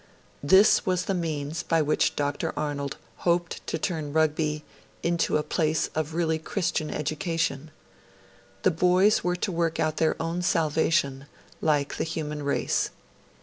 This 0.41 0.83
was 0.83 1.05
the 1.05 1.13
means 1.13 1.61
by 1.61 1.83
which 1.83 2.15
Dr. 2.15 2.57
Arnold 2.57 2.97
hoped 3.17 3.67
to 3.67 3.77
turn 3.77 4.13
Rugby 4.13 4.63
into 5.03 5.37
'a 5.37 5.43
place 5.43 5.91
of 5.93 6.15
really 6.15 6.39
Christian 6.39 6.89
education'. 6.89 7.69
The 8.63 8.71
boys 8.71 9.23
were 9.23 9.35
to 9.35 9.51
work 9.51 9.79
out 9.79 9.97
their 9.97 10.19
own 10.19 10.41
salvation, 10.41 11.27
like 11.61 11.97
the 11.97 12.03
human 12.03 12.41
race. 12.41 12.89